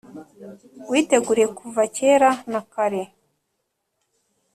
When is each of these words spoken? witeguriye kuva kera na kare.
witeguriye 0.89 1.47
kuva 1.57 1.81
kera 1.95 2.29
na 2.51 2.61
kare. 2.71 3.01